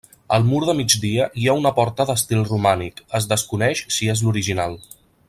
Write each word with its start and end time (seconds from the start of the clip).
Al 0.35 0.43
mur 0.51 0.61
de 0.69 0.73
migdia 0.79 1.27
hi 1.41 1.45
ha 1.51 1.55
una 1.59 1.73
porta 1.81 2.07
d'estil 2.11 2.41
romànic, 2.47 3.05
es 3.21 3.29
desconeix 3.35 3.85
si 3.99 4.11
és 4.15 4.25
l'original. 4.29 4.81